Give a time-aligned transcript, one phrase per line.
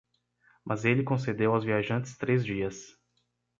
[0.65, 2.75] Mas ele concedeu aos viajantes três dias.